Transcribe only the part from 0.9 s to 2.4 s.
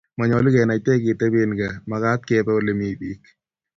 ketepen kaa, makat